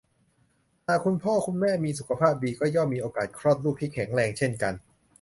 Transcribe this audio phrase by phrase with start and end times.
[0.87, 4.73] หากคุณพ่อคุณแม่มีสุขภาพดี ก็ย่อมมีโอกาสคลอดลูกที่แข็งแรงเช่นกัน